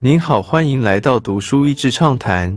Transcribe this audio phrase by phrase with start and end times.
[0.00, 2.56] 您好，欢迎来到读书益智畅谈。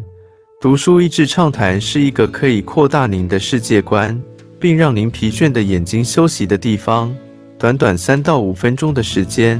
[0.61, 4.21] 读书益智畅谈是一个可以扩大您的世界观，
[4.59, 7.11] 并让您疲倦的眼睛休息的地方。
[7.57, 9.59] 短短三到五分钟的时间，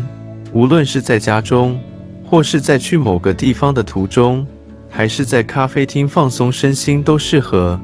[0.54, 1.82] 无论是在家中，
[2.24, 4.46] 或是在去某个地方的途中，
[4.88, 7.82] 还是在咖啡厅放松身心，都适合。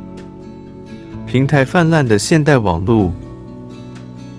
[1.25, 3.11] 平台泛滥的现代网络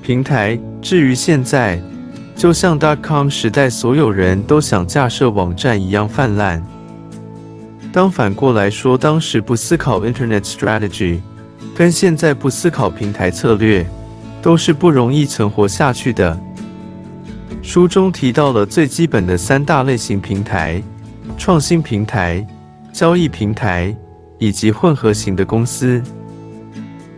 [0.02, 1.82] 平台，至于现在。
[2.38, 6.64] 就像 dot .com 时代所有人都想架设网站一样泛滥。
[7.92, 11.18] 当反过来说，当时不思考 Internet strategy，
[11.74, 13.84] 跟现在不思考平台策略，
[14.40, 16.38] 都是不容易存活下去的。
[17.60, 20.80] 书中提到了最基本的三大类型平台：
[21.36, 22.46] 创新平台、
[22.92, 23.92] 交易平台
[24.38, 26.00] 以及混合型的公司。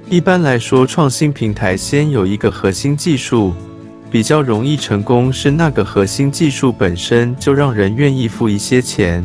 [0.08, 3.52] 一般来说，创新平台先有一个核心技术。
[4.10, 9.22] 比较容易成功是那个核心技术本身就让人愿意付一些钱，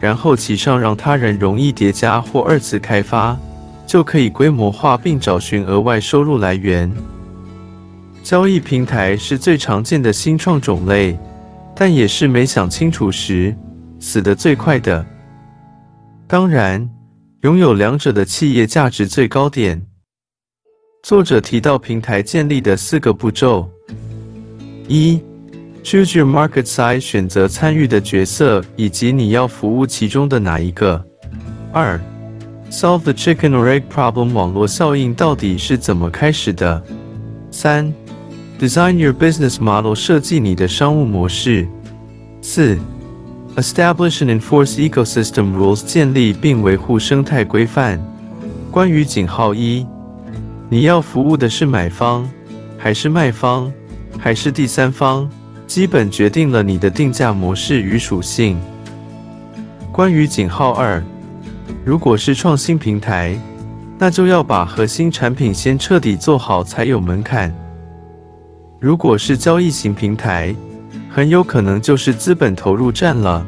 [0.00, 3.38] 然后其上让他人容易叠加或二次开发，
[3.86, 6.92] 就可以规模化并找寻额外收入来源。
[8.24, 11.16] 交易平台是最常见的新创种类，
[11.76, 13.56] 但也是没想清楚时
[14.00, 15.06] 死得最快的。
[16.26, 16.90] 当然，
[17.42, 19.80] 拥有两者的企业价值最高点。
[21.04, 23.70] 作者提到平台建立的四个步骤。
[24.88, 25.20] 一
[25.82, 31.04] ，choose your market size，选择参与的角色以及你要服务其中的哪一个。
[31.72, 32.00] 二
[32.70, 36.82] ，solve the chicken or egg problem，网络效应到底是怎么开始的？
[37.50, 37.92] 三
[38.60, 41.66] ，design your business model，设计你的商务模式。
[42.40, 42.78] 四
[43.56, 48.00] ，establish and enforce ecosystem rules，建立并维护生态规范。
[48.70, 49.84] 关于井号一，
[50.68, 52.28] 你要服务的是买方
[52.78, 53.72] 还是卖方？
[54.18, 55.28] 还是第三方，
[55.66, 58.58] 基本决定了你的定价模式与属性。
[59.92, 61.02] 关于井号二，
[61.84, 63.38] 如果是创新平台，
[63.98, 67.54] 那就要把核心产品先彻底做好才有门槛。
[68.80, 70.54] 如果是交易型平台，
[71.08, 73.46] 很有可能就是资本投入占了，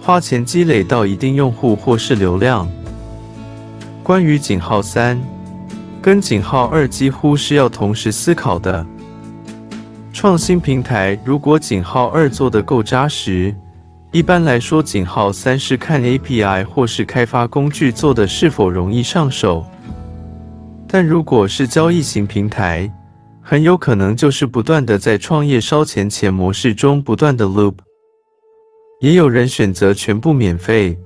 [0.00, 2.68] 花钱积累到一定用户或是流量。
[4.02, 5.20] 关于井号三，
[6.00, 8.86] 跟井号二几乎是要同时思考的。
[10.20, 13.54] 创新平台如果井号二做得够扎实，
[14.10, 19.64] 一般来说井号三是看 API 或是开发工具做的是否容易上手。
[20.88, 22.92] 但如果是交易型平台，
[23.40, 27.74] 很有可能就是不断的在创业烧钱钱模式中不断的 loop。
[29.00, 30.98] 也有人选择全部免费，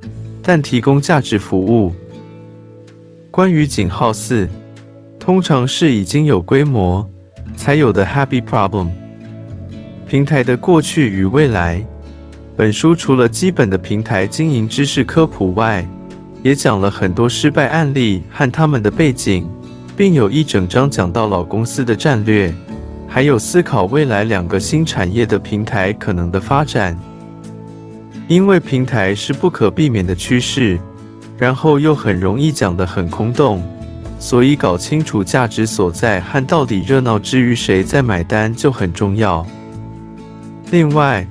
[0.43, 1.95] 但提供价值服务。
[3.31, 4.49] 关于井号四，
[5.21, 7.07] 通常是已经有规模
[7.55, 8.89] 才有的 happy problem。
[10.13, 11.83] 平台的过去与未来。
[12.55, 15.89] 本书除了基本的平台经营知识科普外，
[16.43, 19.49] 也讲了很多失败案例和他们的背景，
[19.97, 22.55] 并有一整章讲到老公司的战略，
[23.09, 26.95] 还有思考未来两个新产业的平台可能的发展。
[28.29, 30.79] 因为平台是不可避免的趋势，
[31.39, 33.63] 然后又很容易讲得很空洞，
[34.19, 39.47] 所以搞清楚价值所在和到底热闹之余谁在买单就很重要。
[40.73, 41.27] 另外，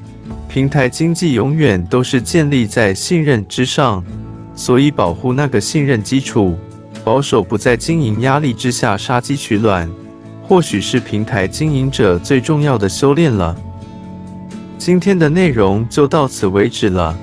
[0.47, 4.03] 平台经济永远都是建立在信任之上，
[4.53, 6.56] 所以保护那个信任基础，
[7.03, 9.90] 保守不在经营压力之下杀鸡取卵，
[10.44, 13.57] 或许是平台经营者最重要的修炼了。
[14.78, 17.18] 今天的内容就到此为止了，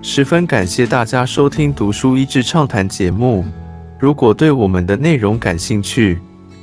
[0.00, 3.44] 十分感谢大家收听《读书一智畅谈》节目。
[3.98, 6.20] 如果对我们的内容感兴趣，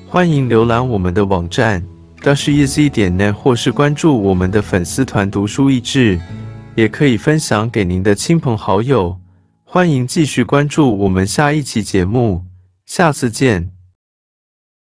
[0.07, 1.83] 欢迎浏览我们的网站。
[2.21, 6.19] 到是 easy 点 net，或是关注我们的粉丝团“读书益智”，
[6.75, 9.17] 也可以分享给您的亲朋好友。
[9.63, 12.45] 欢迎继续关注我们下一期节目，
[12.85, 13.70] 下次见。